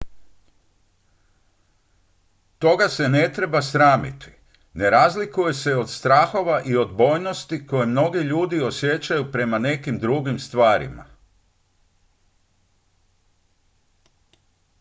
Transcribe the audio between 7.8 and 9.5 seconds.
mnogi ljudi osjećaju